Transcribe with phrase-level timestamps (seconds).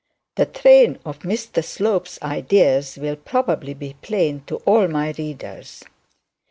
[0.33, 5.83] The train of Mr Slope's ideas will probably be plain to all my readers.